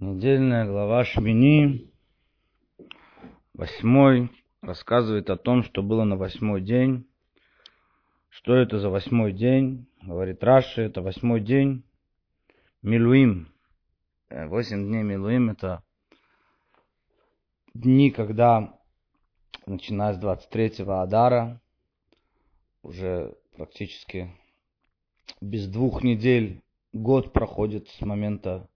[0.00, 1.88] Недельная глава Шмини,
[3.54, 4.28] восьмой,
[4.60, 7.08] рассказывает о том, что было на восьмой день.
[8.28, 9.86] Что это за восьмой день?
[10.02, 11.84] Говорит Раши, это восьмой день
[12.82, 13.54] Милуим.
[14.30, 15.84] Э, восемь дней Милуим это
[17.72, 18.76] дни, когда,
[19.64, 21.62] начиная с 23-го Адара,
[22.82, 24.36] уже практически
[25.40, 28.68] без двух недель год проходит с момента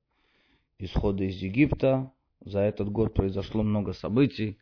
[0.79, 2.13] исхода из Египта.
[2.41, 4.59] За этот год произошло много событий.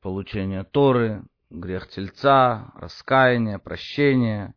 [0.00, 4.54] Получение Торы, грех тельца, раскаяние, прощение,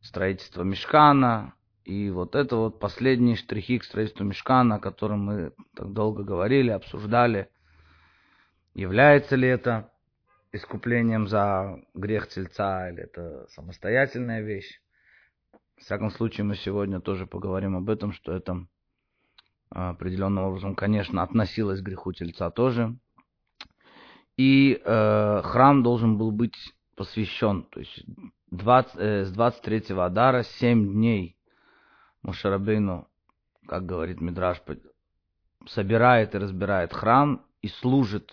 [0.00, 1.54] строительство мешкана.
[1.84, 6.70] И вот это вот последние штрихи к строительству мешкана, о котором мы так долго говорили,
[6.70, 7.50] обсуждали.
[8.74, 9.90] Является ли это
[10.52, 14.80] искуплением за грех тельца, или это самостоятельная вещь?
[15.76, 18.66] В всяком случае, мы сегодня тоже поговорим об этом, что это
[19.70, 22.96] определенным образом, конечно, относилось к греху тельца тоже.
[24.36, 26.56] И э, храм должен был быть
[26.96, 28.04] посвящен, то есть
[28.50, 31.36] 20, э, с 23-го Адара 7 дней
[32.22, 33.08] Мушарабейну,
[33.66, 34.62] как говорит Мидраш,
[35.66, 38.32] собирает и разбирает храм и служит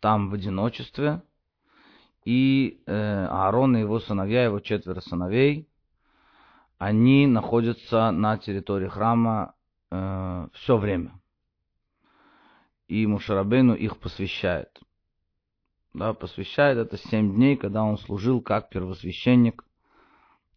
[0.00, 1.22] там в одиночестве.
[2.24, 5.68] И э, Аарон и его сыновья, его четверо сыновей,
[6.78, 9.54] они находятся на территории храма
[9.90, 11.20] э, все время.
[12.88, 14.80] И Мушарабейну их посвящает.
[15.94, 19.64] Да, посвящает это семь дней, когда он служил как первосвященник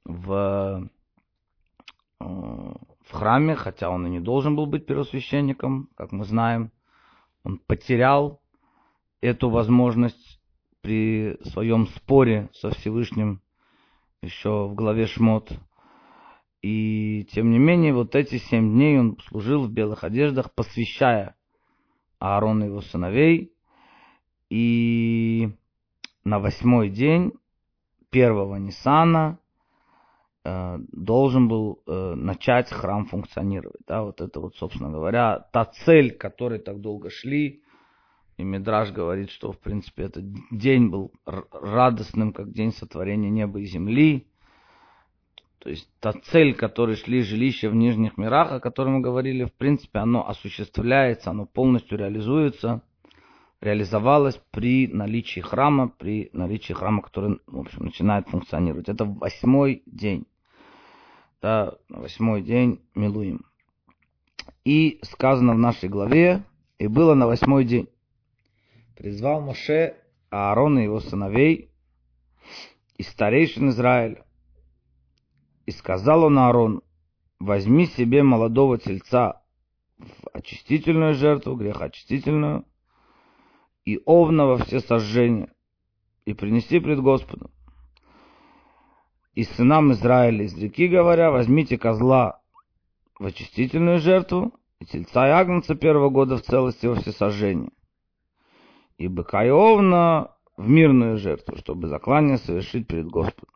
[0.06, 0.90] в,
[2.20, 6.72] э, в храме, хотя он и не должен был быть первосвященником, как мы знаем.
[7.44, 8.42] Он потерял
[9.22, 10.40] эту возможность
[10.82, 13.42] при своем споре со Всевышним
[14.22, 15.52] еще в главе Шмот.
[16.62, 21.36] И тем не менее, вот эти семь дней он служил в белых одеждах, посвящая
[22.20, 23.52] Аарона и его сыновей.
[24.50, 25.50] И
[26.23, 27.34] на восьмой день
[28.12, 29.40] первого Ниссана
[30.44, 33.81] э, должен был э, начать храм функционировать.
[33.88, 37.64] Да, вот это вот, собственно говоря, та цель, к которой так долго шли.
[38.38, 43.66] И Мидраж говорит, что, в принципе, этот день был радостным, как день сотворения неба и
[43.66, 44.31] земли.
[45.61, 49.53] То есть та цель, которой шли жилища в нижних мирах, о которой мы говорили, в
[49.53, 52.81] принципе, оно осуществляется, оно полностью реализуется,
[53.61, 58.89] реализовалось при наличии храма, при наличии храма, который, в общем, начинает функционировать.
[58.89, 60.25] Это восьмой день.
[61.44, 63.45] Да, восьмой день Милуим.
[64.66, 66.43] И сказано в нашей главе,
[66.79, 67.88] и было на восьмой день.
[68.97, 69.95] Призвал Моше
[70.31, 71.69] Аарона и его сыновей
[72.97, 74.25] и старейшин Израиля
[75.72, 76.84] и сказал он Аарону,
[77.40, 79.42] возьми себе молодого тельца
[79.98, 82.66] в очистительную жертву, грехоочистительную,
[83.86, 85.50] и овна во все сожжения,
[86.26, 87.52] и принеси пред Господом.
[89.34, 92.42] И сынам Израиля из реки говоря, возьмите козла
[93.18, 97.72] в очистительную жертву, и тельца и агнца первого года в целости во все сожжения,
[98.98, 103.50] и быка и овна в мирную жертву, чтобы заклание совершить перед Господом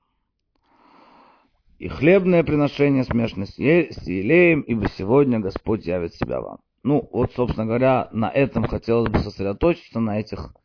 [1.86, 6.58] и хлебное приношение смешанное с елеем, ибо сегодня Господь явит себя вам.
[6.82, 10.56] Ну, вот, собственно говоря, на этом хотелось бы сосредоточиться, на этих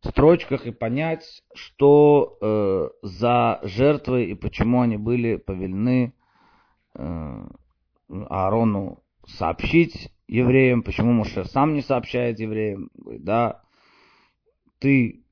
[0.00, 6.14] строчках и понять, что э, за жертвы и почему они были повелены
[6.94, 7.46] э,
[8.08, 13.60] Аарону сообщить евреям, почему Муше сам не сообщает евреям, да,
[14.78, 15.26] ты,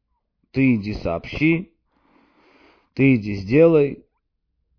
[0.50, 1.72] ты иди сообщи,
[2.92, 4.04] ты иди сделай,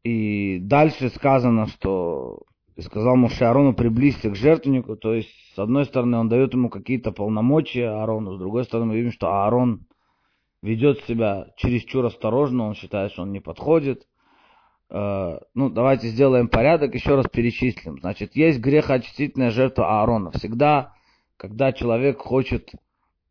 [0.03, 2.43] и дальше сказано, что
[2.75, 6.69] и сказал Моше Аарону приблизься к жертвеннику, то есть с одной стороны он дает ему
[6.69, 9.85] какие-то полномочия Аарону, с другой стороны мы видим, что Аарон
[10.63, 14.07] ведет себя чересчур осторожно, он считает, что он не подходит.
[14.89, 17.99] Э, ну, давайте сделаем порядок, еще раз перечислим.
[17.99, 20.31] Значит, есть грехоочистительная жертва Аарона.
[20.31, 20.93] Всегда,
[21.37, 22.71] когда человек хочет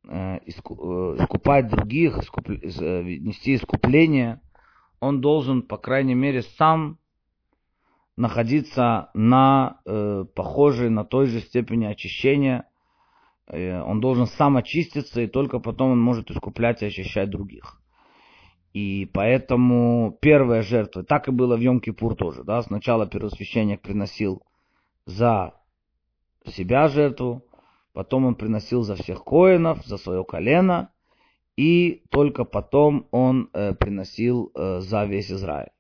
[0.06, 4.40] э, э, искупать других, нести искупление,
[5.02, 6.96] он должен, по крайней мере, сам
[8.16, 12.69] находиться на э, похожей, на той же степени очищения.
[13.49, 17.82] Э, он должен сам очиститься, и только потом он может искуплять и очищать других.
[18.75, 24.40] И поэтому первая жертва, так и было в Йом-Кипур тоже, да, сначала первосвященник приносил
[25.05, 25.52] за
[26.46, 27.44] себя жертву,
[27.93, 30.93] потом он приносил за всех коинов, за свое колено,
[31.56, 35.70] и только потом он э, приносил э, за весь Израиль.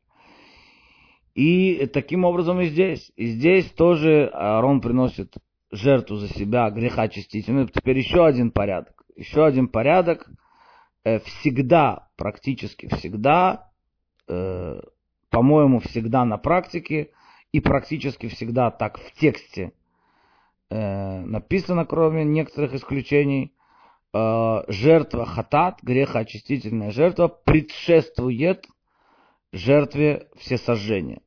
[1.34, 3.10] И таким образом и здесь.
[3.16, 5.34] И здесь тоже Аарон приносит
[5.70, 7.68] жертву за себя, греха очистительную.
[7.68, 9.02] Теперь еще один порядок.
[9.16, 10.28] Еще один порядок.
[11.04, 13.70] Э, всегда, практически всегда,
[14.28, 14.80] э,
[15.30, 17.10] по-моему, всегда на практике
[17.50, 19.72] и практически всегда так в тексте
[20.70, 23.52] э, написано, кроме некоторых исключений,
[24.12, 28.66] жертва хатат, грехоочистительная жертва, предшествует
[29.52, 31.22] жертве всесожжения.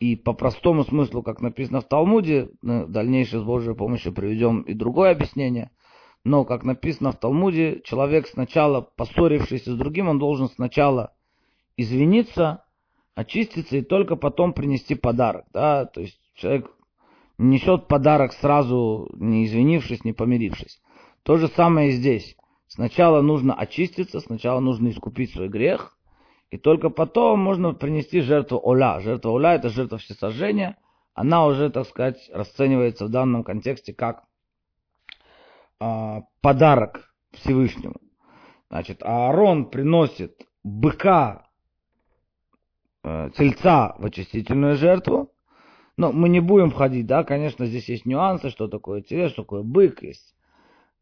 [0.00, 5.10] И по простому смыслу, как написано в Талмуде, дальнейшее с Божьей помощью приведем и другое
[5.10, 5.70] объяснение,
[6.24, 11.14] но, как написано в Талмуде, человек сначала, поссорившийся с другим, он должен сначала
[11.76, 12.64] извиниться,
[13.14, 15.46] очиститься и только потом принести подарок.
[15.52, 15.86] Да?
[15.86, 16.70] То есть человек
[17.38, 20.80] несет подарок сразу, не извинившись, не помирившись.
[21.28, 22.38] То же самое и здесь.
[22.68, 25.98] Сначала нужно очиститься, сначала нужно искупить свой грех,
[26.50, 28.98] и только потом можно принести жертву Оля.
[29.00, 30.78] Жертва Оля– это жертва всесожжения.
[31.12, 34.24] Она уже, так сказать, расценивается в данном контексте как
[35.80, 37.96] э, подарок Всевышнему.
[38.70, 41.46] Значит, Аарон приносит быка,
[43.04, 45.30] э, тельца в очистительную жертву.
[45.98, 49.62] Но мы не будем входить, да, конечно, здесь есть нюансы, что такое телец, что такое
[49.62, 50.34] бык, есть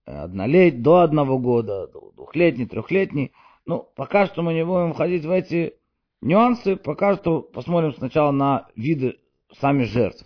[0.06, 3.32] однолетний, до одного года, двухлетний, трехлетний–
[3.66, 5.74] ну, пока что мы не будем входить в эти
[6.22, 9.18] нюансы, пока что посмотрим сначала на виды
[9.58, 10.24] сами жертв.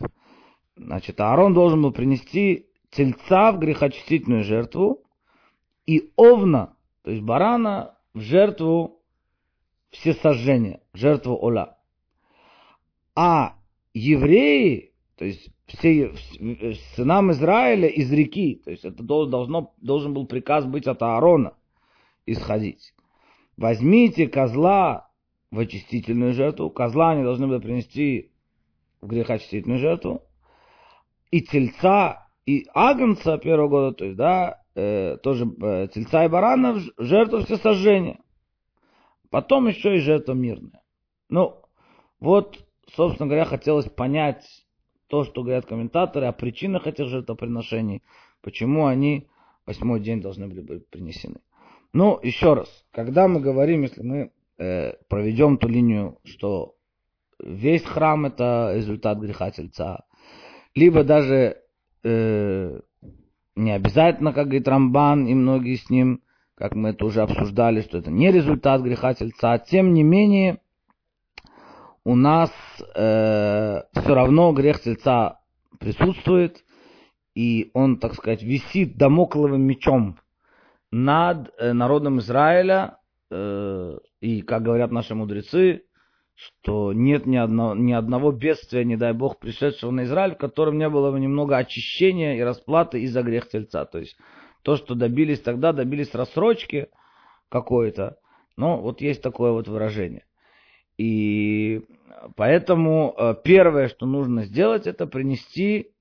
[0.77, 5.05] Значит, Аарон должен был принести тельца в грехочистительную жертву
[5.87, 9.03] и овна, то есть барана, в жертву
[9.91, 11.79] все сожжения, в жертву Ола.
[13.15, 13.57] А
[13.95, 16.13] евреи, то есть все
[16.95, 21.55] сынам Израиля из реки, то есть это должно, должен был приказ быть от Аарона
[22.27, 22.95] исходить.
[23.57, 25.11] Возьмите козла
[25.51, 26.71] в очистительную жертву.
[26.71, 28.33] Козла они должны были принести
[29.01, 30.23] в грехочистительную жертву.
[31.31, 36.75] И тельца, и агнца первого года, то есть, да, э, тоже э, тельца и барана
[36.75, 38.21] в жертву все сожжения.
[39.31, 40.83] Потом еще и жертва мирная.
[41.29, 41.63] Ну,
[42.19, 42.59] вот,
[42.95, 44.45] собственно говоря, хотелось понять
[45.11, 48.03] то, что говорят комментаторы о причинах этих жертвоприношений,
[48.43, 49.27] почему они
[49.67, 51.41] восьмой день должны были быть принесены.
[51.93, 56.77] Ну, еще раз, когда мы говорим, если мы э, проведем ту линию, что
[57.43, 60.05] весь храм это результат греха тельца,
[60.77, 61.57] либо даже
[62.05, 62.81] э,
[63.57, 66.23] не обязательно, как говорит Рамбан и многие с ним,
[66.55, 70.61] как мы это уже обсуждали, что это не результат греха тельца, тем не менее
[72.05, 72.51] у нас
[72.95, 75.41] э, все равно грех тельца
[75.79, 76.65] присутствует,
[77.35, 80.19] и он, так сказать, висит домокловым мечом
[80.91, 82.99] над э, народом Израиля,
[83.31, 85.85] э, и, как говорят наши мудрецы,
[86.35, 90.79] что нет ни, одно, ни одного бедствия, не дай Бог, пришедшего на Израиль, в котором
[90.79, 93.85] не было бы немного очищения и расплаты из-за грех тельца.
[93.85, 94.17] То есть
[94.63, 96.89] то, что добились тогда, добились рассрочки
[97.51, 98.17] какой-то.
[98.57, 100.25] Но вот есть такое вот выражение.
[101.01, 101.83] И
[102.37, 105.93] поэтому э, первое, что нужно сделать, это принести...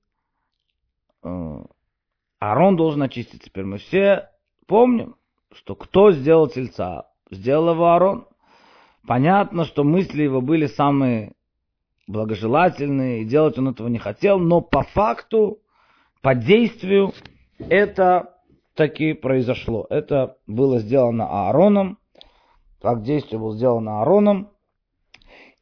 [2.38, 3.50] Арон должен очиститься.
[3.50, 4.30] Теперь мы все
[4.70, 5.16] Помним,
[5.50, 7.08] что кто сделал тельца?
[7.28, 8.28] Сделал его Аарон.
[9.04, 11.32] Понятно, что мысли его были самые
[12.06, 15.58] благожелательные, и делать он этого не хотел, но по факту,
[16.22, 17.12] по действию,
[17.58, 18.36] это
[18.76, 19.88] таки произошло.
[19.90, 21.98] Это было сделано Аароном,
[22.80, 24.50] как действие было сделано Аароном.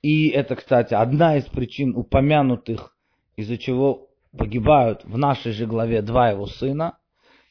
[0.03, 2.97] И это, кстати, одна из причин упомянутых,
[3.37, 6.99] из-за чего погибают в нашей же главе два его сына.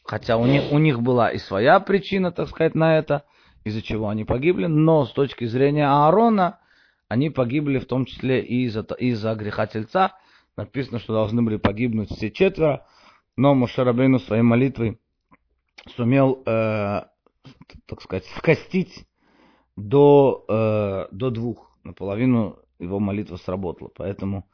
[0.04, 3.26] Хотя у них, у них была и своя причина, так сказать, на это,
[3.66, 6.60] из-за чего они погибли, но с точки зрения Аарона,
[7.10, 10.18] они погибли в том числе и из-за, из-за греха тельца.
[10.56, 12.86] Написано, что должны были погибнуть все четверо,
[13.36, 15.00] но Мушарабейну своей молитвой
[15.96, 17.04] сумел, э,
[17.86, 19.06] так сказать, скостить
[19.76, 21.67] до, э, до двух.
[21.88, 23.90] Наполовину его молитва сработала.
[23.96, 24.46] Поэтому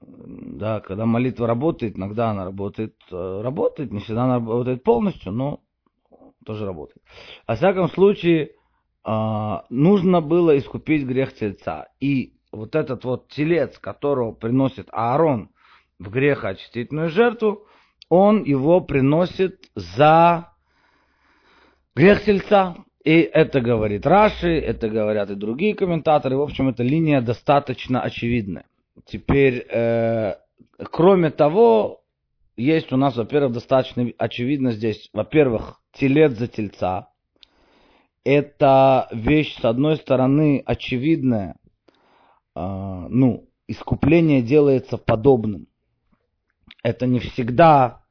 [0.00, 5.60] да, когда молитва работает, иногда она работает, э, работает, не всегда она работает полностью, но
[6.44, 7.02] тоже работает.
[7.46, 8.52] Во всяком случае,
[9.04, 11.88] а, нужно было искупить грех тельца.
[12.00, 15.50] И вот этот вот телец, которого приносит Аарон
[15.98, 17.66] в грехоочистительную жертву,
[18.08, 20.52] он его приносит за
[21.94, 22.76] грех тельца.
[23.04, 26.36] И это говорит Раши, это говорят и другие комментаторы.
[26.36, 28.64] В общем, эта линия достаточно очевидная.
[29.06, 30.36] Теперь, э,
[30.90, 32.02] кроме того,
[32.56, 37.08] есть у нас, во-первых, достаточно очевидно здесь, во-первых, телец за тельца.
[38.24, 41.56] Это вещь, с одной стороны, очевидная,
[42.54, 45.66] э, ну, искупление делается подобным.
[46.84, 48.02] это не всегда,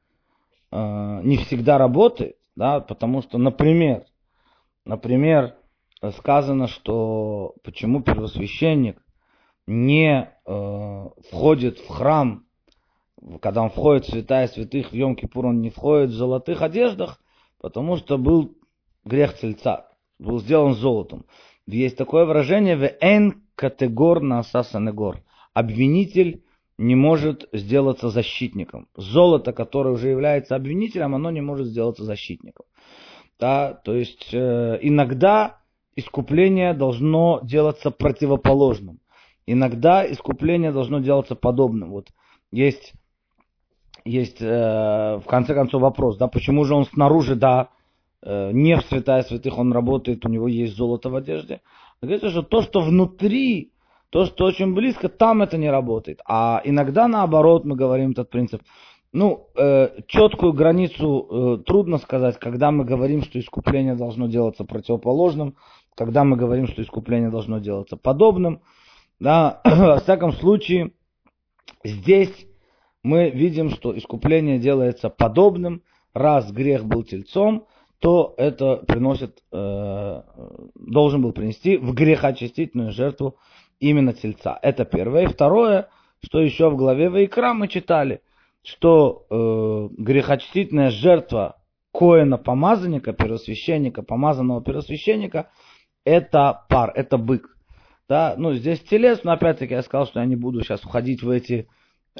[0.70, 4.04] э, не всегда работает, да, потому что, например,
[4.84, 5.54] например,
[6.16, 9.02] сказано, что почему первосвященник
[9.66, 12.44] не э, входит в храм,
[13.40, 17.20] когда он входит в святая святых в Йом-Кипур, он не входит в золотых одеждах,
[17.60, 18.56] потому что был
[19.04, 21.24] грех тельца, был сделан золотом.
[21.66, 25.22] Есть такое выражение в эн категор на асасанегор.
[25.54, 26.42] Обвинитель
[26.78, 28.88] не может сделаться защитником.
[28.96, 32.66] Золото, которое уже является обвинителем, оно не может сделаться защитником.
[33.42, 35.56] Да, то есть э, иногда
[35.96, 39.00] искупление должно делаться противоположным.
[39.48, 41.90] Иногда искупление должно делаться подобным.
[41.90, 42.06] Вот
[42.52, 42.92] есть,
[44.04, 47.70] есть э, в конце концов вопрос, да, почему же он снаружи, да,
[48.22, 51.62] э, не в святая святых он работает, у него есть золото в одежде.
[52.00, 53.72] Говорится, что то, что внутри,
[54.10, 56.20] то, что очень близко, там это не работает.
[56.26, 58.62] А иногда наоборот мы говорим этот принцип.
[59.12, 61.28] Ну, э, четкую границу
[61.60, 65.56] э, трудно сказать, когда мы говорим, что искупление должно делаться противоположным,
[65.94, 68.62] когда мы говорим, что искупление должно делаться подобным.
[69.20, 70.92] Да, во всяком случае,
[71.84, 72.46] здесь
[73.02, 75.82] мы видим, что искупление делается подобным.
[76.14, 77.66] Раз грех был тельцом,
[77.98, 80.22] то это приносит, э,
[80.74, 83.36] должен был принести в грехочистительную жертву
[83.78, 84.58] именно тельца.
[84.62, 85.24] Это первое.
[85.24, 85.88] И второе,
[86.24, 88.22] что еще в главе Вайкра мы читали,
[88.62, 91.56] что э, грехочистительная жертва
[91.92, 95.50] коина помазанника, первосвященника, помазанного первосвященника,
[96.04, 97.56] это пар, это бык.
[98.08, 101.30] Да, ну, здесь телес, но опять-таки я сказал, что я не буду сейчас входить в
[101.30, 101.68] эти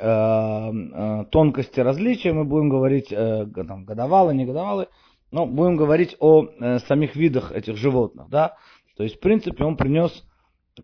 [0.01, 4.89] э, э, тонкости различия, мы будем говорить э, там, годовалые, не годовалые,
[5.31, 8.57] но будем говорить о э, самих видах этих животных, да.
[8.97, 10.25] То есть, в принципе, он принес,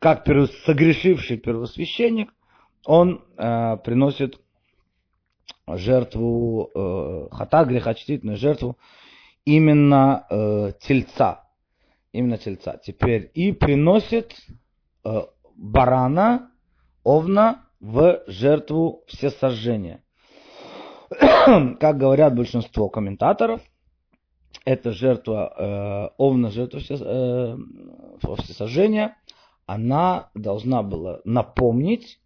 [0.01, 0.27] как
[0.65, 2.33] согрешивший первосвященник,
[2.85, 4.41] он э, приносит
[5.67, 8.79] жертву, э, хата, грехочтительную жертву,
[9.45, 11.45] именно э, тельца.
[12.13, 12.79] Именно тельца.
[12.83, 14.35] Теперь и приносит
[15.09, 15.23] Э,
[15.57, 16.51] барана,
[17.03, 20.05] овна в жертву всесожжения.
[21.09, 23.63] Как говорят большинство комментаторов,
[24.65, 27.57] эта жертва э, овна, жертва все, э,
[28.43, 29.17] всесожжения,
[29.67, 32.21] она должна была напомнить,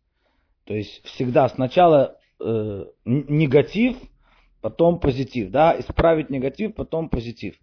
[0.65, 3.97] то есть всегда сначала э, негатив,
[4.61, 7.55] потом позитив, да, исправить негатив, потом позитив.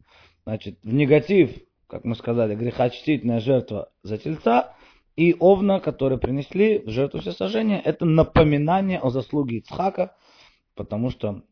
[0.43, 1.51] Значит, в негатив,
[1.87, 4.75] как мы сказали, грехочтительная жертва за тельца,
[5.15, 10.15] и овна, которые принесли в жертву всесожжения, это напоминание о заслуге Ицхака,
[10.75, 11.43] потому что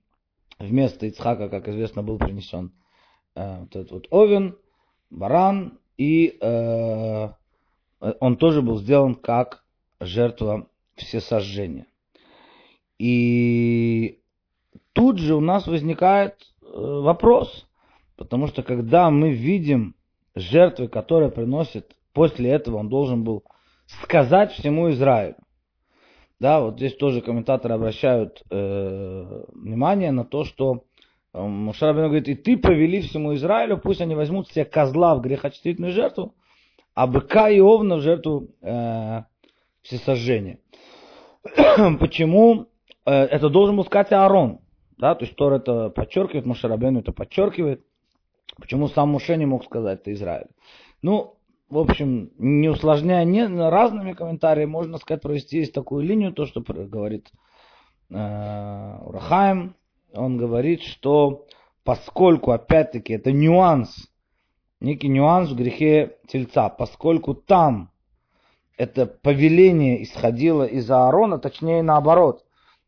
[0.57, 2.71] вместо Ицхака, как известно, был принесен
[3.35, 4.57] э, вот этот вот овен,
[5.09, 7.29] баран, и э,
[7.99, 9.65] он тоже был сделан как
[9.99, 11.87] жертва всесожжения.
[12.99, 14.19] И
[14.93, 17.67] тут же у нас возникает э, вопрос,
[18.15, 19.95] потому что когда мы видим
[20.35, 23.43] жертвы, которые приносит, после этого он должен был
[23.85, 25.35] сказать всему Израилю.
[26.39, 30.83] Да, вот здесь тоже комментаторы обращают э, внимание на то, что
[31.33, 35.93] э, Мушарабин говорит, и ты повели всему Израилю, пусть они возьмут себе козла в грехочтительную
[35.93, 36.35] жертву,
[36.93, 39.23] а быка и овна в жертву э,
[39.81, 40.59] всесожжения.
[41.99, 42.67] Почему
[43.11, 44.59] это должен был сказать Аарон?
[44.97, 47.85] Да, то есть Тор это подчеркивает, Мушарабин это подчеркивает.
[48.57, 50.47] Почему сам Муше не мог сказать это Израиль?
[51.01, 51.37] Ну,
[51.69, 56.61] в общем, не усложняя не, разными комментариями, можно сказать, провести есть такую линию, то, что
[56.61, 57.29] говорит
[58.09, 59.75] э, Урахаем.
[60.13, 61.45] Он говорит, что
[61.83, 64.09] поскольку, опять-таки, это нюанс,
[64.79, 67.91] некий нюанс в грехе тельца, поскольку там
[68.77, 72.46] это повеление исходило из Аарона, точнее наоборот,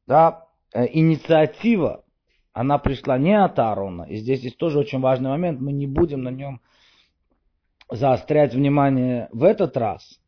[0.10, 2.04] да, э, инициатива,
[2.52, 6.24] она пришла не от Аарона, и здесь есть тоже очень важный момент, мы не будем
[6.24, 6.62] на нем
[7.92, 10.20] заострять внимание в этот раз,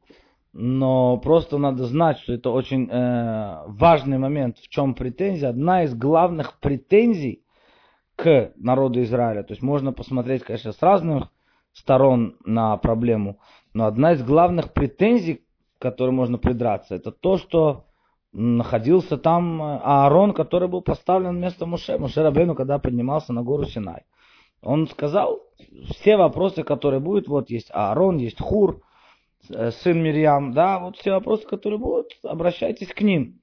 [0.54, 5.50] но просто надо знать, что это очень э, важный момент, в чем претензия.
[5.50, 7.44] Одна из главных претензий
[8.16, 11.32] к народу Израиля, то есть можно посмотреть, конечно, с разных
[11.74, 13.40] сторон на проблему,
[13.74, 15.44] но одна из главных претензий,
[15.80, 17.88] к которой можно придраться, это то, что
[18.34, 23.66] находился там э, Аарон, который был поставлен вместо Муше, Муше Рабену, когда поднимался на гору
[23.66, 24.04] Синай.
[24.62, 25.42] Он сказал,
[25.90, 28.82] все вопросы, которые будут, вот есть Аарон, есть Хур,
[29.50, 33.42] э, сын Мирьям, да, вот все вопросы, которые будут, обращайтесь к ним.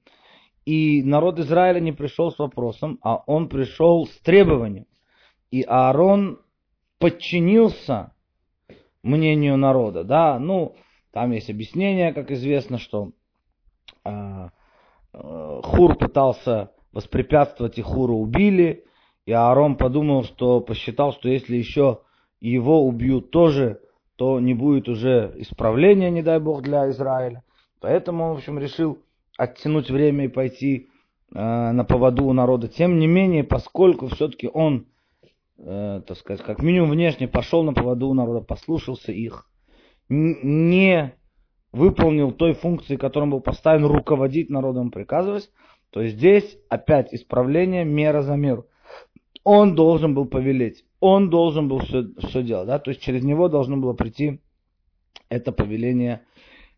[0.65, 4.85] И народ Израиля не пришел с вопросом, а он пришел с требованием.
[5.51, 6.39] И Аарон
[6.99, 8.13] подчинился
[9.01, 10.75] мнению народа, да, ну,
[11.11, 13.11] там есть объяснение, как известно, что
[14.03, 14.49] э,
[15.11, 18.85] Хур пытался воспрепятствовать Ихуру убили,
[19.25, 21.99] и Аарон подумал, что посчитал, что если еще
[22.41, 23.79] его убьют тоже,
[24.15, 27.43] то не будет уже исправления, не дай бог, для Израиля.
[27.79, 28.99] Поэтому он, в общем, решил
[29.37, 30.89] оттянуть время и пойти
[31.33, 32.67] э, на поводу у народа.
[32.67, 34.87] Тем не менее, поскольку все-таки он,
[35.57, 39.49] э, так сказать, как минимум внешне пошел на поводу у народа, послушался их,
[40.09, 41.13] не
[41.71, 45.49] выполнил той функции, которым был поставлен руководить народом, приказывать,
[45.91, 48.67] то здесь опять исправление мера за меру.
[49.43, 53.47] Он должен был повелеть, он должен был все, все делать, да, то есть через него
[53.47, 54.41] должно было прийти
[55.29, 56.21] это повеление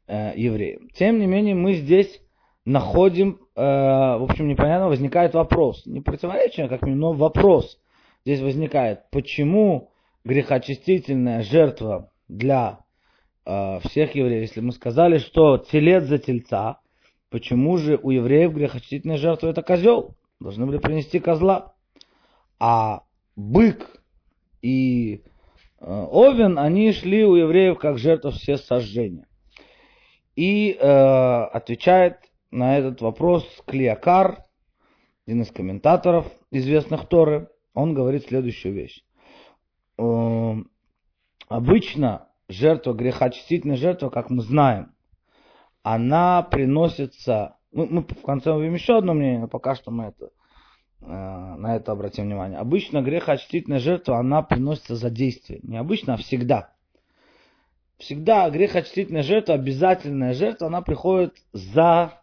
[0.07, 0.89] э, евреям.
[0.93, 2.21] Тем не менее, мы здесь
[2.65, 7.79] находим, э, в общем, непонятно, возникает вопрос, не противоречие, как минимум, но вопрос
[8.23, 9.91] здесь возникает, почему
[10.23, 12.79] грехочистительная жертва для
[13.45, 16.79] э, всех евреев, если мы сказали, что телец за тельца,
[17.29, 20.15] почему же у евреев грехочистительная жертва это козел?
[20.39, 21.75] Должны были принести козла.
[22.59, 23.03] А
[23.35, 24.01] бык
[24.61, 25.23] и
[25.79, 29.27] э, овен, они шли у евреев как жертва все сожжения.
[30.35, 32.17] И э, отвечает
[32.51, 34.45] на этот вопрос Клиакар,
[35.25, 39.03] один из комментаторов известных Торы, он говорит следующую вещь.
[39.97, 40.55] Э,
[41.47, 44.93] обычно жертва, грехочистительная жертва, как мы знаем,
[45.83, 47.57] она приносится...
[47.71, 50.31] Мы, мы в конце увидим еще одно мнение, но пока что мы это,
[51.01, 52.59] э, на это обратим внимание.
[52.59, 55.59] Обычно грехочистительная жертва, она приносится за действие.
[55.63, 56.73] Не обычно, а всегда.
[57.97, 62.21] Всегда грехочистительная жертва, обязательная жертва, она приходит за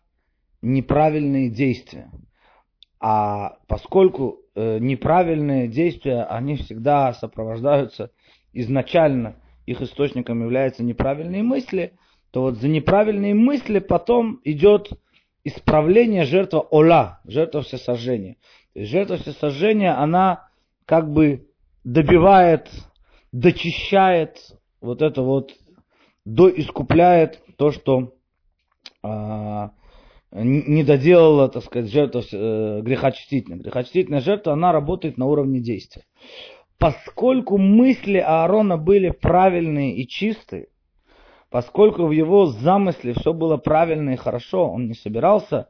[0.60, 2.10] неправильные действия.
[3.00, 8.10] А поскольку э, неправильные действия, они всегда сопровождаются
[8.52, 9.36] изначально
[9.68, 11.92] их источником являются неправильные мысли,
[12.30, 14.90] то вот за неправильные мысли потом идет
[15.44, 18.36] исправление жертва Ола, жертва всесожжения.
[18.72, 20.48] То есть жертва всесожжения, она
[20.86, 21.48] как бы
[21.84, 22.70] добивает,
[23.30, 24.38] дочищает
[24.80, 25.52] вот это вот,
[26.24, 28.14] доискупляет то, что
[29.02, 29.72] а,
[30.32, 33.60] не доделала, так сказать, жертва э, грехочистительная.
[33.60, 36.04] Грехочистительная жертва, она работает на уровне действия
[36.78, 40.68] поскольку мысли Аарона были правильные и чистые,
[41.50, 45.68] поскольку в его замысле все было правильно и хорошо, он не собирался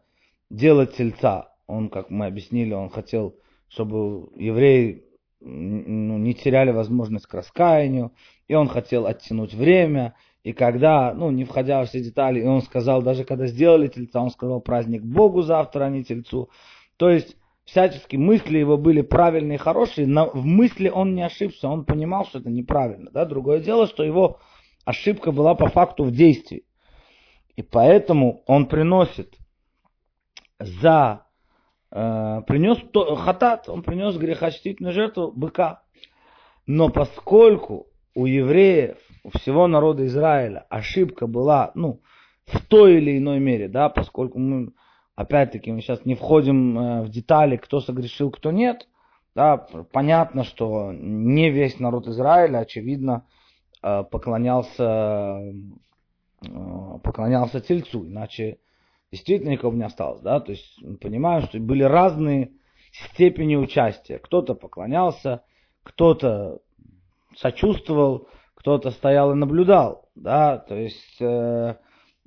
[0.50, 1.54] делать тельца.
[1.66, 3.36] Он, как мы объяснили, он хотел,
[3.68, 5.04] чтобы евреи
[5.40, 8.12] ну, не теряли возможность к раскаянию,
[8.46, 12.62] и он хотел оттянуть время, и когда, ну, не входя в все детали, и он
[12.62, 16.48] сказал, даже когда сделали тельца, он сказал праздник Богу завтра, а не тельцу.
[16.96, 17.36] То есть
[17.68, 22.24] всячески мысли его были правильные и хорошие, но в мысли он не ошибся, он понимал,
[22.24, 23.10] что это неправильно.
[23.10, 23.26] Да?
[23.26, 24.40] Другое дело, что его
[24.86, 26.64] ошибка была по факту в действии.
[27.56, 29.36] И поэтому он приносит
[30.58, 31.26] за
[31.90, 35.82] э, принес то, хатат, он принес грехочтительную жертву быка.
[36.66, 42.00] Но поскольку у евреев, у всего народа Израиля ошибка была, ну,
[42.46, 44.72] в той или иной мере, да, поскольку мы
[45.18, 48.86] Опять-таки, мы сейчас не входим э, в детали, кто согрешил, кто нет.
[49.34, 49.56] Да,
[49.90, 53.26] понятно, что не весь народ Израиля, очевидно,
[53.82, 55.42] э, поклонялся,
[56.40, 58.58] э, поклонялся тельцу, иначе
[59.10, 60.20] действительно никого не осталось.
[60.20, 60.38] Да?
[60.38, 62.52] То есть мы понимаем, что были разные
[62.92, 64.20] степени участия.
[64.20, 65.42] Кто-то поклонялся,
[65.82, 66.60] кто-то
[67.36, 70.08] сочувствовал, кто-то стоял и наблюдал.
[70.14, 70.58] Да?
[70.58, 71.20] То есть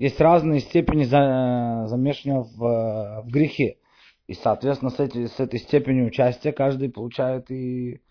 [0.01, 3.77] есть разные степени замешивания в, в грехе.
[4.25, 8.01] И, соответственно, с, эти, с этой степенью участия каждый получает и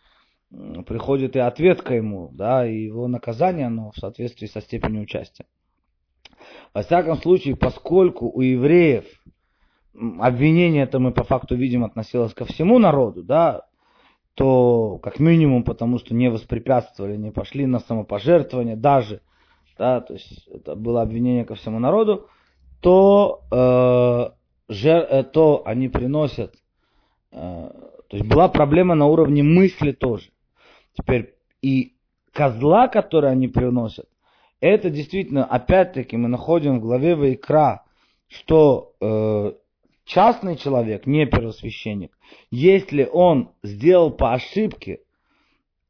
[0.86, 5.46] приходит и ответка ему, да, и его наказание, оно в соответствии со степенью участия.
[6.72, 9.04] Во всяком случае, поскольку у евреев
[10.20, 13.66] обвинение это мы по факту видим относилось ко всему народу, да,
[14.34, 19.22] то как минимум потому, что не воспрепятствовали, не пошли на самопожертвование, даже
[19.80, 22.28] да, то есть это было обвинение ко всему народу,
[22.82, 24.30] то, э,
[24.68, 26.54] жер, э, то они приносят,
[27.32, 27.70] э,
[28.08, 30.32] то есть была проблема на уровне мысли тоже.
[30.92, 31.94] Теперь и
[32.30, 34.06] козла, который они приносят,
[34.60, 37.82] это действительно, опять-таки, мы находим в главе Вайкра,
[38.28, 39.52] что э,
[40.04, 42.12] частный человек, не первосвященник,
[42.50, 45.00] если он сделал по ошибке,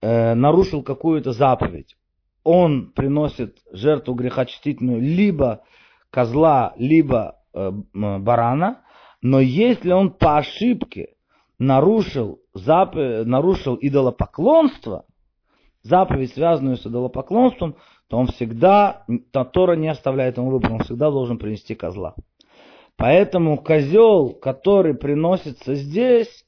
[0.00, 1.96] э, нарушил какую-то заповедь,
[2.44, 5.62] он приносит жертву грехочистительную либо
[6.10, 8.82] козла, либо э, барана,
[9.22, 11.14] но если он по ошибке
[11.58, 12.94] нарушил, зап...
[12.94, 15.04] нарушил идолопоклонство,
[15.82, 17.76] заповедь, связанную с идолопоклонством,
[18.08, 22.14] то он всегда, то Тора не оставляет ему выбора, он всегда должен принести козла.
[22.96, 26.44] Поэтому козел, который приносится здесь,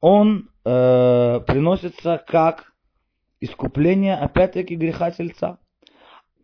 [0.00, 2.72] он э, приносится как
[3.40, 5.58] искупление, опять-таки, греха тельца.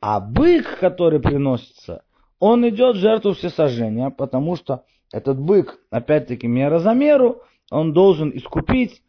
[0.01, 2.05] А бык, который приносится,
[2.39, 8.31] он идет в жертву всесожжения, потому что этот бык, опять-таки, мера за меру, он должен
[8.35, 9.03] искупить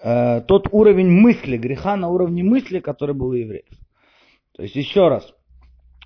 [0.00, 3.66] э, тот уровень мысли, греха на уровне мысли, который был у евреев.
[4.52, 5.34] То есть, еще раз,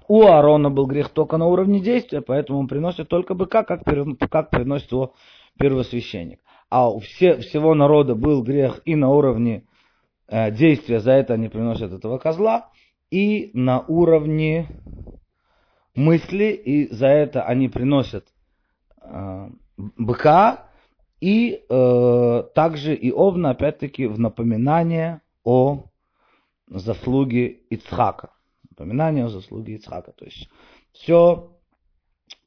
[0.08, 4.50] у Аарона был грех только на уровне действия, поэтому он приносит только быка, как, как
[4.50, 5.14] приносит его
[5.58, 6.40] первосвященник.
[6.68, 9.64] А у все, всего народа был грех и на уровне
[10.30, 12.70] действия, за это они приносят этого козла,
[13.10, 14.68] и на уровне
[15.94, 18.28] мысли, и за это они приносят
[19.02, 20.68] э, быка,
[21.20, 25.84] и э, также и Овна, опять-таки, в напоминание о
[26.68, 28.30] заслуге Ицхака.
[28.70, 30.12] Напоминание о заслуге Ицхака.
[30.12, 30.48] То есть
[30.92, 31.52] все,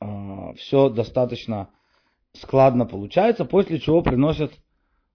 [0.01, 1.69] э, все достаточно
[2.33, 4.53] складно получается, после чего приносят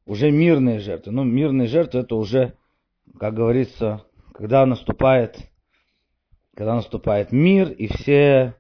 [0.07, 1.13] уже мирные жертвы.
[1.13, 2.57] Ну, мирные жертвы это уже,
[3.19, 5.39] как говорится, когда наступает,
[6.55, 8.55] когда наступает мир, и все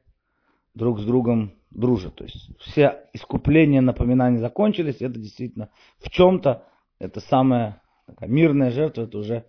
[0.74, 2.16] друг с другом дружат.
[2.16, 6.64] То есть все искупления, напоминания закончились, это действительно в чем-то,
[6.98, 9.44] это самая такая мирная жертва, это уже,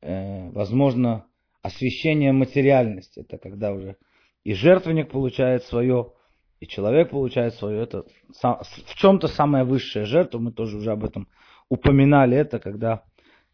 [0.00, 1.26] э, возможно,
[1.62, 3.20] освящение материальности.
[3.20, 3.96] Это когда уже
[4.44, 6.12] и жертвенник получает свое,
[6.60, 7.82] и человек получает свое.
[7.82, 8.04] Это
[8.40, 10.38] в чем-то самая высшая жертва.
[10.38, 11.28] Мы тоже уже об этом
[11.68, 13.04] упоминали это, когда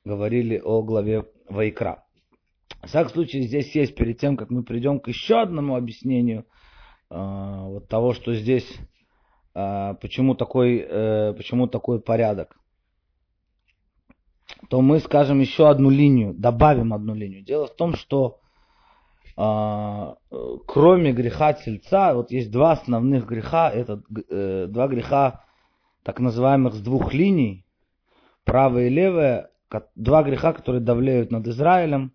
[0.09, 2.05] говорили о главе Вайкра.
[2.83, 6.47] В всяком случае, здесь есть, перед тем, как мы придем к еще одному объяснению–
[7.11, 8.67] а, вот того, что здесь,
[9.55, 12.57] а, почему такой, э, почему такой порядок,
[14.69, 17.43] то мы скажем еще одну линию, добавим одну линию.
[17.43, 18.41] Дело в том, что
[19.37, 20.17] а,
[20.67, 25.45] кроме греха тельца, вот есть два основных греха, это э, два греха
[26.03, 27.65] так называемых с двух линий,
[28.45, 29.51] правая и левая,
[29.95, 32.13] два греха, которые давляют над Израилем,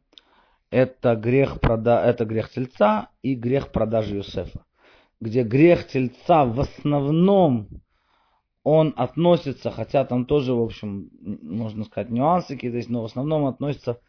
[0.69, 2.03] это грех, прода...
[2.03, 4.65] это грех тельца и грех продажи Юсефа
[5.23, 7.69] где грех тельца в основном
[8.63, 11.09] он относится, хотя там тоже, в общем,
[11.41, 13.99] можно сказать, нюансы какие-то есть, но в основном относится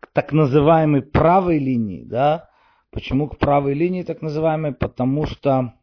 [0.00, 2.48] к так называемой правой линии, да.
[2.90, 4.72] Почему к правой линии так называемой?
[4.72, 5.74] Потому что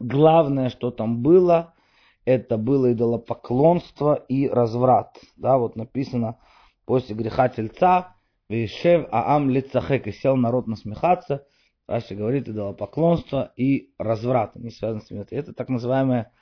[0.00, 1.74] главное, что там было,
[2.24, 5.18] это было идолопоклонство и разврат.
[5.36, 6.38] Да, вот написано
[6.84, 8.16] после греха тельца,
[8.48, 11.46] Вишев Аам Лицахек, и сел народ насмехаться,
[11.86, 14.56] Раши говорит, идолопоклонство и разврат.
[14.56, 15.26] Они связаны с этим.
[15.30, 16.32] Это так называемая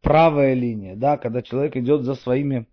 [0.00, 2.66] правая линия, да, когда человек идет за своими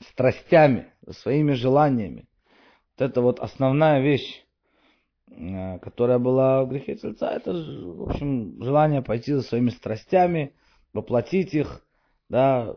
[0.00, 2.28] страстями, за своими желаниями.
[2.98, 4.44] Вот это вот основная вещь,
[5.28, 10.54] э, которая была в грехе тельца, это, в общем, желание пойти за своими страстями,
[10.92, 11.84] воплотить их,
[12.28, 12.76] да,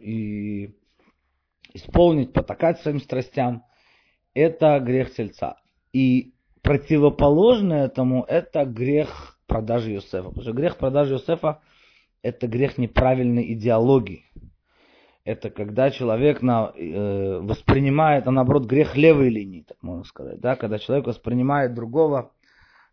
[0.00, 0.74] и
[1.72, 3.64] исполнить, потакать своим страстям,
[4.34, 5.56] это грех тельца.
[5.92, 10.28] И противоположное этому это грех продажи Юсефа.
[10.28, 11.60] Потому что грех продажи Юсефа
[12.24, 14.24] это грех неправильной идеологии.
[15.24, 20.40] Это когда человек на, э, воспринимает, а наоборот, грех левой линии, так можно сказать.
[20.40, 20.56] Да?
[20.56, 22.32] Когда человек воспринимает другого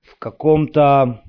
[0.02, 1.24] в каком-то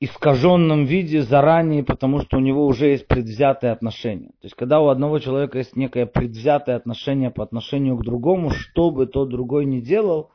[0.00, 4.30] искаженном виде заранее, потому что у него уже есть предвзятое отношение.
[4.40, 8.90] То есть, когда у одного человека есть некое предвзятое отношение по отношению к другому, что
[8.90, 10.30] бы тот другой ни делал,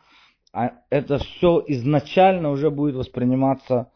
[0.53, 3.91] а это все изначально уже будет восприниматься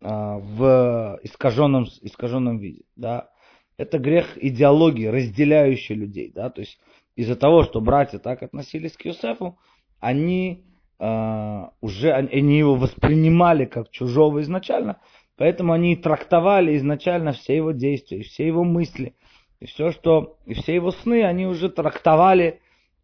[0.00, 2.82] а, в искаженном, искаженном виде.
[2.96, 3.28] Да?
[3.76, 6.32] Это грех идеологии, разделяющей людей.
[6.34, 6.48] Да?
[6.48, 6.78] То есть,
[7.14, 9.58] из-за того, что братья так относились к Юсефу,
[10.00, 10.64] они
[11.00, 15.00] уже они его воспринимали как чужого изначально,
[15.36, 19.14] поэтому они трактовали изначально все его действия, все его мысли,
[19.60, 22.60] и все, что, и все его сны, они уже трактовали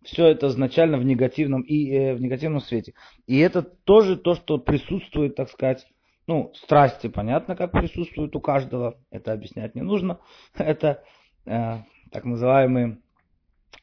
[0.07, 2.95] все это изначально в негативном и э, в негативном свете.
[3.27, 5.87] И это тоже то, что присутствует, так сказать,
[6.27, 10.21] ну, страсти, понятно, как присутствуют у каждого, это объяснять не нужно.
[10.55, 11.05] Это
[11.45, 11.79] э,
[12.11, 12.99] так называемые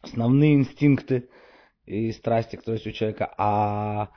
[0.02, 1.30] основные инстинкты,
[1.86, 3.34] и страсти, которые есть у человека.
[3.38, 4.10] А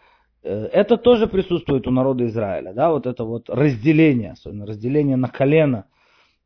[0.43, 5.29] э, это тоже присутствует у народа Израиля, да, вот это вот разделение, особенно разделение на
[5.29, 5.87] колено,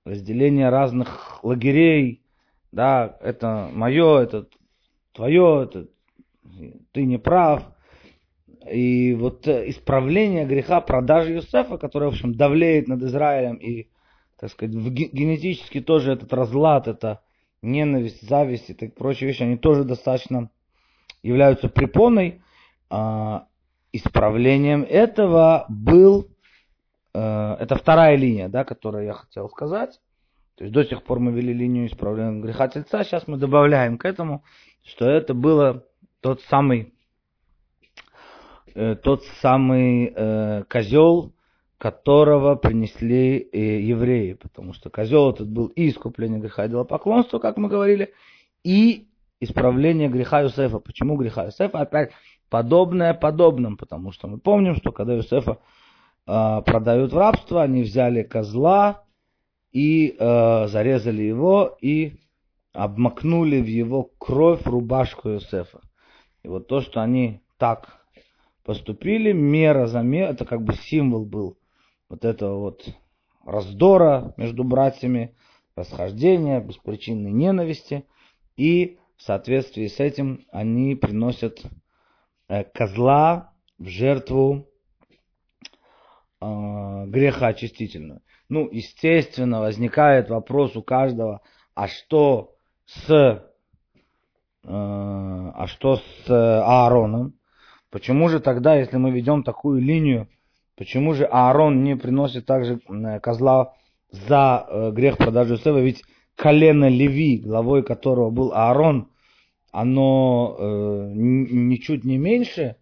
[0.04, 2.22] разделение разных лагерей,
[2.72, 4.46] да, это мое, это
[5.12, 5.88] твое, это
[6.92, 7.62] ты не прав.
[8.70, 13.88] И вот э, исправление греха продажи Юсефа, которое, в общем, давлеет над Израилем и,
[14.38, 17.22] так сказать, генетически тоже этот разлад, это
[17.62, 20.50] ненависть, зависть и так прочие вещи, они тоже достаточно
[21.22, 22.42] являются препоной,
[22.88, 23.46] а,
[23.92, 26.28] исправлением этого был
[27.12, 30.00] э, это вторая линия, да, которую я хотел сказать.
[30.56, 34.04] То есть до сих пор мы вели линию исправления греха тельца, сейчас мы добавляем к
[34.04, 34.44] этому,
[34.85, 35.87] что это было
[36.20, 36.92] тот самый,
[38.74, 41.33] э, тот самый э, козел,
[41.78, 47.56] которого принесли э, евреи, потому что козел этот был и искупление греха и поклонства, как
[47.56, 48.12] мы говорили,
[48.62, 49.09] и
[49.40, 50.79] исправление греха Юсефа.
[50.79, 51.81] Почему греха Юсефа?
[51.81, 52.12] Опять
[52.48, 55.59] подобное подобным, потому что мы помним, что когда Юсефа
[56.26, 59.05] э, продают в рабство, они взяли козла
[59.72, 62.14] и э, зарезали его и
[62.72, 65.81] обмакнули в его кровь рубашку Юсефа.
[66.42, 68.00] И вот то, что они так
[68.64, 71.59] поступили, мера за мерой, это как бы символ был
[72.09, 72.88] вот этого вот
[73.44, 75.35] раздора между братьями,
[75.76, 78.05] расхождения, беспричинной ненависти.
[78.57, 81.61] И в соответствии с этим они приносят
[82.48, 84.66] э, козла в жертву
[86.40, 88.22] э, греха очистительную.
[88.48, 91.42] Ну, естественно, возникает вопрос у каждого,
[91.74, 92.54] а что
[92.87, 93.40] с, э,
[94.64, 97.35] а что с Аароном?
[97.90, 100.28] Почему же тогда, если мы ведем такую линию,
[100.76, 102.80] почему же Аарон не приносит также
[103.22, 103.74] козла
[104.11, 105.78] за э, грех продажи Юсефа?
[105.78, 106.04] Ведь
[106.37, 109.09] колено Леви, главой которого был Аарон,
[109.72, 112.76] оно э, ничуть не меньше,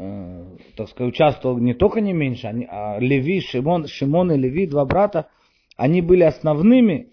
[0.00, 0.44] Э,
[0.76, 4.84] так сказать, участвовал не только не меньше, они, а Леви, Шимон, Шимон и Леви, два
[4.84, 5.28] брата,
[5.76, 7.08] они были основными,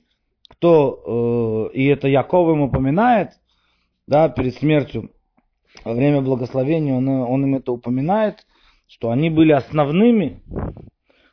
[0.50, 3.32] кто, э, и это Яков им упоминает,
[4.06, 5.10] да, перед смертью,
[5.84, 8.46] во время благословения он, он им это упоминает,
[8.88, 10.44] что они были основными.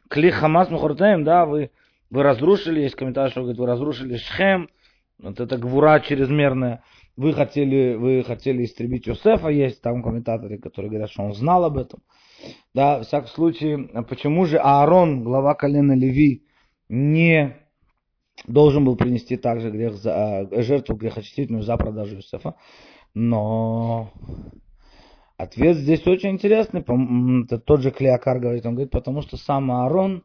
[0.08, 1.70] Кли Хамас Мухартаем, да, вы,
[2.08, 4.70] вы разрушили, есть комментарий, что говорит, вы разрушили Шхем,
[5.18, 6.82] вот это гвура чрезмерная
[7.16, 11.78] вы хотели, вы хотели истребить Йосефа, есть там комментаторы, которые говорят, что он знал об
[11.78, 12.00] этом.
[12.74, 16.44] Да, в всяком случае, почему же Аарон, глава колена Леви,
[16.88, 17.56] не
[18.46, 22.56] должен был принести также грех за, э, жертву грехочистительную за продажу Юсефа.
[23.14, 24.10] Но
[25.36, 26.82] ответ здесь очень интересный.
[27.64, 30.24] Тот же Клеокар говорит, он говорит, потому что сам Аарон,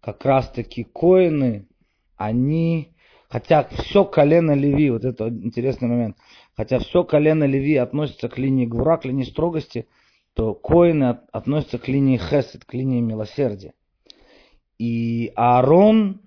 [0.00, 1.68] как раз таки коины,
[2.16, 2.94] они
[3.30, 6.16] Хотя все колено Леви, вот это интересный момент,
[6.56, 9.86] хотя все колено Леви относится к линии Гвура, к линии строгости,
[10.34, 13.72] то коины относятся к линии Хесед, к линии милосердия.
[14.78, 16.22] И Аарон,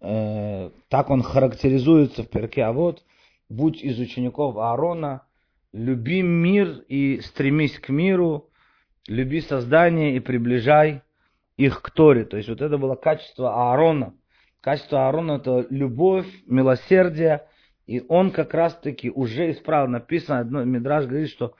[0.00, 3.04] э, так он характеризуется в перке, а вот,
[3.50, 5.26] будь из учеников Аарона,
[5.74, 8.48] люби мир и стремись к миру,
[9.06, 11.02] люби создание и приближай
[11.58, 12.24] их к Торе.
[12.24, 14.14] То есть вот это было качество Аарона–
[14.64, 17.42] Качество Аарона– это любовь, милосердие.
[17.86, 19.88] И он как раз-таки уже исправил.
[19.88, 21.54] Написано, одно, Мидраж говорит, что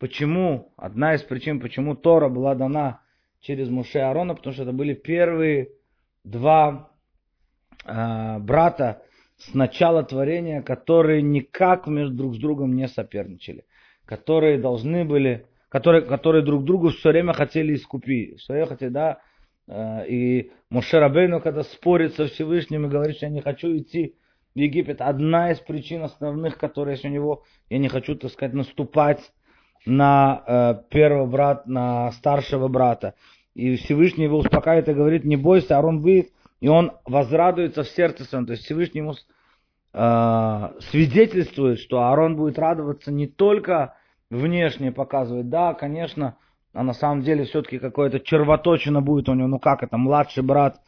[0.00, 3.00] почему, одна из причин, почему Тора была дана
[3.38, 5.68] через Муше Аарона, потому что это были первые
[6.24, 6.90] два
[7.84, 9.02] э, брата
[9.36, 13.66] с начала творения, которые никак между друг с другом не соперничали,
[14.04, 19.20] которые должны были, которые, которые друг другу все время хотели искупить, все время хотели, да,
[19.70, 24.14] и Моше Рабейну, когда спорит со Всевышним и говорит, что я не хочу идти
[24.54, 28.54] в Египет, одна из причин основных, которые есть у него, я не хочу, так сказать,
[28.54, 29.20] наступать
[29.86, 33.14] на э, первого брата, на старшего брата.
[33.54, 38.24] И Всевышний его успокаивает и говорит, не бойся, Арон выйдет, и он возрадуется в сердце
[38.24, 38.46] своем.
[38.46, 39.14] То есть Всевышний ему
[39.92, 43.94] э, свидетельствует, что Аарон будет радоваться не только
[44.30, 46.36] внешне показывать, да, конечно,
[46.72, 50.80] а на самом деле все-таки какое-то червоточина будет у него, ну как это, младший брат,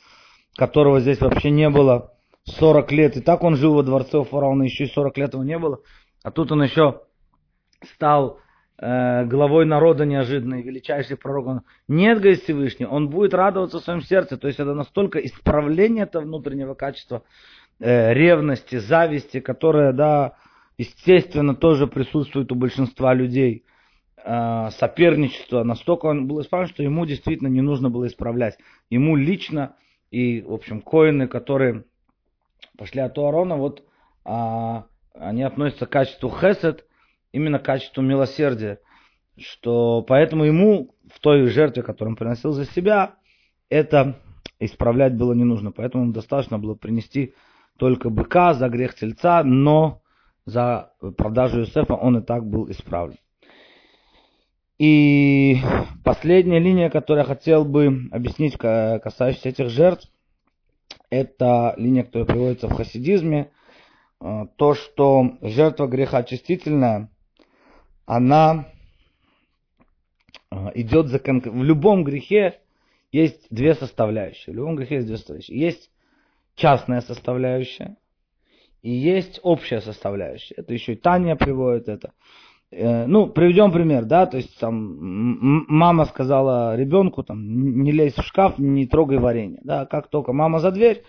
[0.56, 2.12] которого здесь вообще не было
[2.44, 5.44] 40 лет, и так он жил во дворце у фараона, еще и 40 лет его
[5.44, 5.80] не было,
[6.22, 7.02] а тут он еще
[7.94, 8.38] стал
[8.78, 11.46] э, главой народа неожиданно, величайший пророк.
[11.46, 16.04] Он, нет, говорит Всевышний, он будет радоваться в своем сердце, то есть это настолько исправление
[16.04, 17.22] этого внутреннего качества,
[17.78, 20.34] э, ревности, зависти, которое, да,
[20.76, 23.64] естественно, тоже присутствует у большинства людей–
[24.24, 28.58] соперничество, настолько он был исправлен, что ему действительно не нужно было исправлять.
[28.88, 29.76] Ему лично
[30.10, 31.84] и, в общем, коины, которые
[32.76, 33.84] пошли от Аарона, вот
[34.24, 34.82] э,
[35.14, 36.84] они относятся к качеству хесед,
[37.32, 38.80] именно к качеству милосердия.
[39.38, 43.14] Что поэтому ему в той жертве, которую он приносил за себя,
[43.68, 44.20] это
[44.58, 45.72] исправлять было не нужно.
[45.72, 47.34] Поэтому ему достаточно было принести
[47.78, 50.02] только быка за грех тельца, но
[50.44, 53.18] за продажу Юсефа он и так был исправлен.
[54.80, 55.58] И
[56.04, 60.10] последняя линия, которую я хотел бы объяснить, касающаяся этих жертв,
[61.10, 63.50] это линия, которая приводится в хасидизме.
[64.22, 67.10] Э, то, что жертва греха очистительная,
[68.06, 68.68] она
[70.50, 71.42] э, идет за кон...
[71.42, 72.60] в любом грехе
[73.12, 74.54] есть две составляющие.
[74.54, 75.60] В любом грехе есть две составляющие.
[75.60, 75.90] Есть
[76.54, 77.98] частная составляющая
[78.80, 80.54] и есть общая составляющая.
[80.54, 82.14] Это еще и Таня приводит это.
[82.72, 88.22] Э, ну, приведем пример, да, то есть там мама сказала ребенку, там, не лезь в
[88.22, 91.02] шкаф, не трогай варенье, да, как только мама за дверь,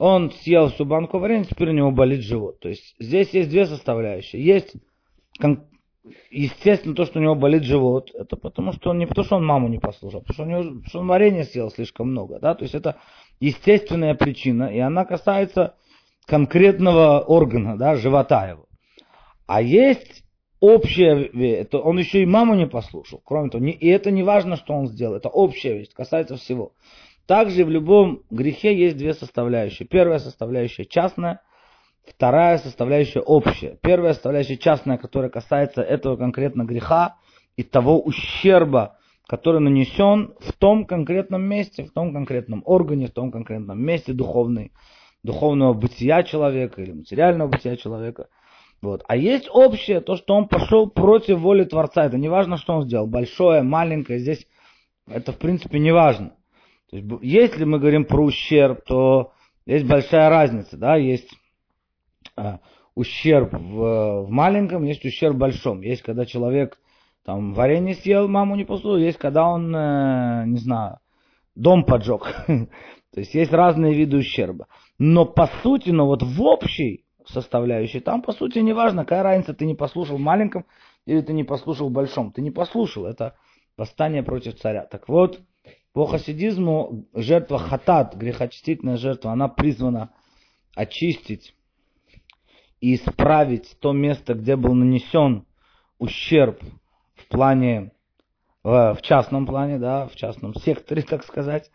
[0.00, 2.58] он съел всю банку варенья, теперь у него болит живот.
[2.58, 4.44] То есть здесь есть две составляющие.
[4.44, 4.74] Есть,
[6.30, 9.46] естественно, то, что у него болит живот, это потому что он не потому, что он
[9.46, 12.56] маму не послушал, потому что, у него, потому что он варенье съел слишком много, да,
[12.56, 12.96] то есть это
[13.38, 15.76] естественная причина, и она касается
[16.26, 18.66] конкретного органа, да, живота его.
[19.46, 20.24] А есть
[20.60, 24.56] общая вещь, он еще и маму не послушал, кроме того, не, и это не важно,
[24.56, 26.72] что он сделал, это общая вещь, касается всего.
[27.26, 29.86] Также в любом грехе есть две составляющие.
[29.86, 31.42] Первая составляющая частная,
[32.04, 33.78] вторая составляющая общая.
[33.82, 37.16] Первая составляющая частная, которая касается этого конкретно греха
[37.56, 43.30] и того ущерба, который нанесен в том конкретном месте, в том конкретном органе, в том
[43.30, 44.72] конкретном месте духовной,
[45.22, 48.26] духовного бытия человека или материального бытия человека.
[48.82, 49.02] Вот.
[49.08, 52.04] А есть общее, то, что он пошел против воли Творца.
[52.04, 53.06] Это не важно, что он сделал.
[53.06, 54.46] Большое, маленькое, здесь
[55.06, 56.32] это в принципе не важно.
[56.90, 59.32] То есть, если мы говорим про ущерб, то
[59.66, 61.28] есть большая разница, да, есть
[62.36, 62.60] а,
[62.94, 65.82] ущерб в, в маленьком, есть ущерб в большом.
[65.82, 66.78] Есть, когда человек
[67.24, 70.98] там варенье съел, маму не послушал, есть, когда он, э, не знаю,
[71.54, 72.22] дом поджег.
[72.46, 74.66] То есть есть разные виды ущерба.
[74.98, 79.54] Но по сути, но вот в общей составляющей, там по сути не важно, какая разница,
[79.54, 80.64] ты не послушал в маленьком
[81.06, 82.32] или ты не послушал в большом.
[82.32, 83.36] Ты не послушал, это
[83.76, 84.84] восстание против царя.
[84.84, 85.40] Так вот,
[85.92, 90.10] по хасидизму жертва хатат, грехочистительная жертва, она призвана
[90.76, 91.54] очистить
[92.80, 95.46] и исправить то место, где был нанесен
[95.98, 96.62] ущерб
[97.14, 97.92] в плане,
[98.62, 101.70] в частном плане, да, в частном секторе, так сказать.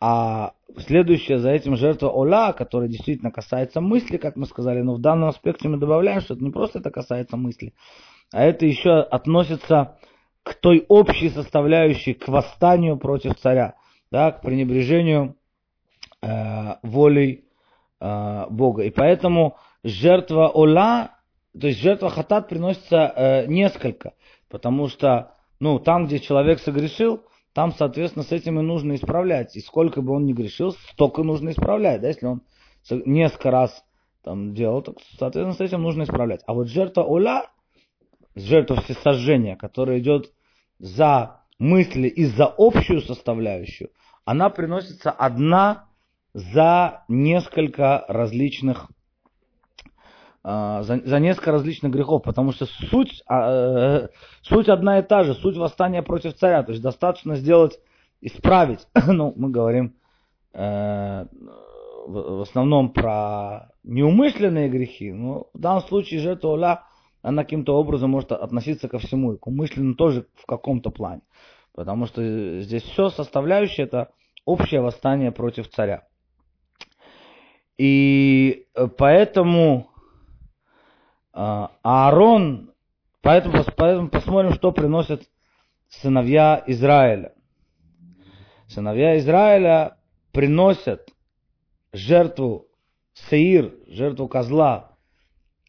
[0.00, 5.00] А следующая за этим жертва Ола, которая действительно касается мысли, как мы сказали, но в
[5.00, 7.74] данном аспекте мы добавляем, что это не просто это касается мысли,
[8.32, 9.96] а это еще относится
[10.42, 13.76] к той общей составляющей, к восстанию против царя,
[14.10, 15.36] да, к пренебрежению
[16.22, 17.44] э, волей
[18.00, 18.82] э, Бога.
[18.82, 21.12] И поэтому жертва Ола,
[21.58, 24.12] то есть жертва Хатат приносится э, несколько,
[24.50, 27.22] потому что ну, там, где человек согрешил,
[27.54, 29.56] там, соответственно, с этим и нужно исправлять.
[29.56, 32.00] И сколько бы он ни грешил, столько нужно исправлять.
[32.00, 32.08] Да?
[32.08, 32.42] Если он
[33.06, 33.84] несколько раз
[34.22, 36.42] там делал, то, соответственно, с этим нужно исправлять.
[36.46, 37.46] А вот жертва Ола,
[38.34, 40.32] жертва всесожжения, которая идет
[40.80, 43.90] за мысли и за общую составляющую,
[44.24, 45.86] она приносится одна
[46.32, 48.90] за несколько различных
[50.44, 54.08] за, за несколько различных грехов, потому что суть, а, э,
[54.42, 57.80] суть одна и та же, суть восстания против царя, то есть достаточно сделать,
[58.20, 59.94] исправить, ну, мы говорим
[60.52, 61.24] э,
[62.06, 66.82] в, основном про неумышленные грехи, но в данном случае жертва Оля
[67.22, 71.22] она каким-то образом может относиться ко всему, и к умышленному тоже в каком-то плане.
[71.72, 74.10] Потому что здесь все составляющее это
[74.44, 76.06] общее восстание против царя.
[77.78, 78.66] И
[78.98, 79.93] поэтому а,
[81.34, 82.72] Аарон,
[83.20, 85.22] поэтому, поэтому посмотрим, что приносят
[85.88, 87.34] сыновья Израиля.
[88.68, 89.98] Сыновья Израиля
[90.32, 91.08] приносят
[91.92, 92.68] жертву
[93.14, 94.94] Сеир, жертву козла,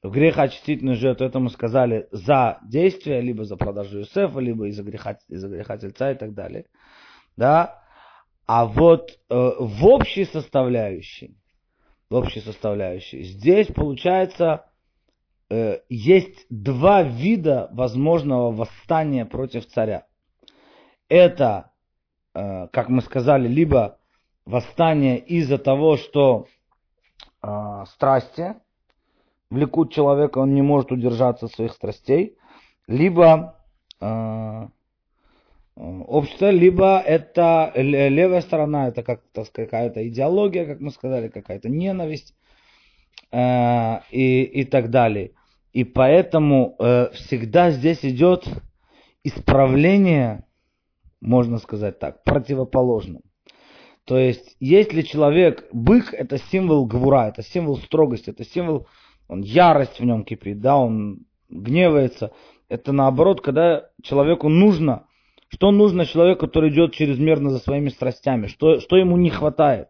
[0.05, 5.17] в грехоочистительную жертву, это мы сказали, за действие, либо за продажу Юсефа, либо из-за греха,
[5.27, 6.65] из-за греха тельца и так далее.
[7.37, 7.81] Да?
[8.45, 11.35] А вот э, в общей составляющей,
[12.09, 14.65] в общей составляющей, здесь получается,
[15.49, 20.05] э, есть два вида возможного восстания против царя.
[21.09, 21.71] Это,
[22.33, 23.99] э, как мы сказали, либо
[24.45, 26.47] восстание из-за того, что
[27.41, 28.55] э, страсти,
[29.49, 32.37] влекут человека, он не может удержаться своих страстей,
[32.87, 33.55] либо
[34.01, 34.67] э,
[35.75, 42.33] общество, либо это левая сторона, это как какая-то идеология, как мы сказали, какая-то ненависть
[43.31, 45.31] э, и, и так далее.
[45.75, 48.47] И поэтому э, всегда здесь идет
[49.25, 50.45] исправление,
[51.19, 53.23] можно сказать так, противоположным.
[54.05, 58.87] То есть, если человек, бык это символ гвура, это символ строгости, это символ
[59.27, 62.31] он ярость в нем кипит, да, он гневается.
[62.69, 65.07] Это наоборот, когда человеку нужно,
[65.49, 69.89] что нужно человеку, который идет чрезмерно за своими страстями, что, что ему не хватает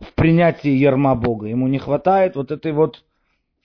[0.00, 1.48] в принятии ерма Бога.
[1.48, 3.04] Ему не хватает вот этой вот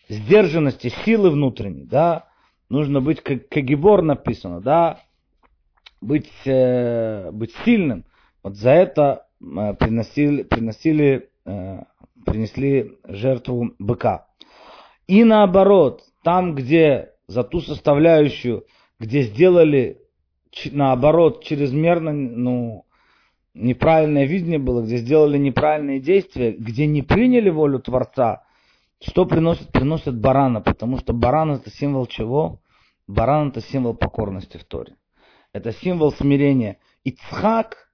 [0.10, 2.28] сдержанности, силы внутренней, да,
[2.70, 5.02] нужно быть, как Кагибор написано, да,
[6.02, 8.06] быть, э, быть сильным.
[8.44, 11.80] Вот за это э, приносили, приносили, э,
[12.26, 14.28] принесли жертву быка.
[15.08, 18.66] И наоборот, там, где за ту составляющую,
[19.00, 20.02] где сделали
[20.72, 22.86] наоборот чрезмерно, ну,
[23.54, 28.44] неправильное видение было, где сделали неправильные действия, где не приняли волю Творца,
[29.02, 29.72] что приносят?
[29.72, 32.62] Приносят барана, потому что баран это символ чего?
[33.08, 34.96] Баран это символ покорности в Торе.
[35.54, 36.80] Это символ смирения.
[37.04, 37.90] Ицхак,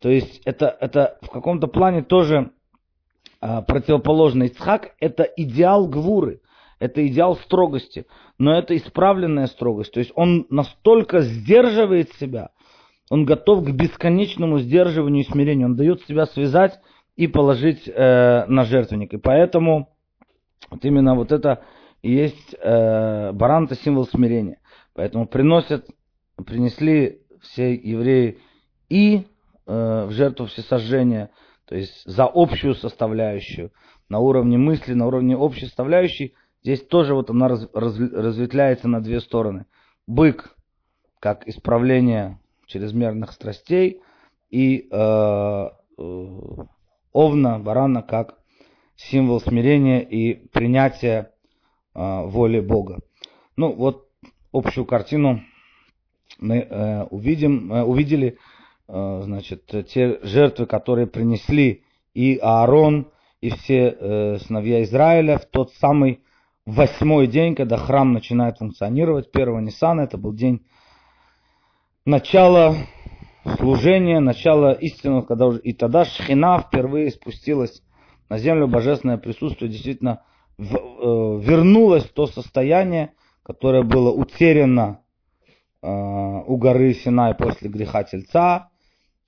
[0.00, 2.52] то есть это, это в каком-то плане тоже
[3.40, 4.44] а, противоположно.
[4.44, 6.40] Ицхак это идеал гвуры,
[6.78, 8.06] это идеал строгости,
[8.38, 9.92] но это исправленная строгость.
[9.92, 12.50] То есть он настолько сдерживает себя,
[13.10, 15.66] он готов к бесконечному сдерживанию и смирению.
[15.66, 16.78] Он дает себя связать
[17.16, 19.12] и положить э, на жертвенник.
[19.12, 19.88] И поэтому
[20.68, 21.64] вот именно вот это
[22.02, 24.58] и есть э, баран, это символ смирения.
[24.94, 25.86] Поэтому приносят,
[26.46, 28.38] принесли все евреи
[28.88, 29.26] и
[29.66, 31.30] э, в жертву всесожжения,
[31.66, 33.70] то есть за общую составляющую,
[34.08, 39.00] на уровне мысли, на уровне общей составляющей, здесь тоже вот она раз, раз, разветвляется на
[39.00, 39.66] две стороны.
[40.06, 40.56] Бык,
[41.20, 44.00] как исправление чрезмерных страстей,
[44.48, 46.26] и э, э,
[47.12, 48.39] овна, барана, как
[49.08, 51.32] символ смирения и принятия
[51.94, 53.00] э, воли Бога.
[53.56, 54.08] Ну вот
[54.52, 55.42] общую картину
[56.38, 58.38] мы э, увидим, э, увидели,
[58.88, 61.84] э, значит, те жертвы, которые принесли
[62.14, 66.22] и Аарон, и все э, сыновья Израиля в тот самый
[66.66, 70.66] восьмой день, когда храм начинает функционировать, первого Ниссана, это был день
[72.04, 72.76] начала
[73.56, 77.82] служения, начала истинного, когда уже и тогда Шхина впервые спустилась
[78.30, 80.22] на землю божественное присутствие действительно
[80.56, 83.12] в, э, вернулось в то состояние,
[83.42, 85.00] которое было утеряно
[85.82, 88.70] э, у горы Синай после греха Тельца,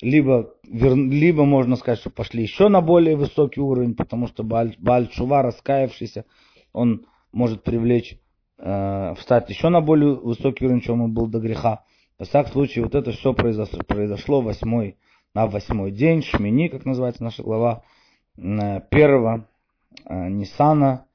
[0.01, 4.77] либо, вер, либо можно сказать, что пошли еще на более высокий уровень, потому что Баль,
[4.79, 6.25] Баль Шува, раскаявшийся,
[6.73, 8.19] он может привлечь,
[8.59, 11.85] э, встать еще на более высокий уровень, чем он был до греха.
[12.19, 14.97] Во всяком случае, вот это все произошло, произошло восьмой,
[15.35, 17.83] на восьмой день, Шмини, как называется наша глава,
[18.37, 19.47] первого
[20.05, 21.07] э, Ниссана,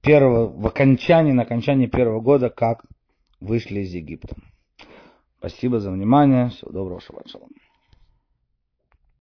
[0.00, 2.84] первого, в окончании, на окончании первого года, как
[3.40, 4.36] вышли из Египта.
[5.38, 6.50] Спасибо за внимание.
[6.50, 7.48] Всего доброго, шаббат шалом.